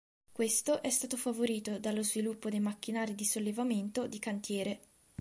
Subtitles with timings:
[0.31, 4.79] Questo è stato favorito dallo sviluppo dei macchinari di sollevamento di cantiere.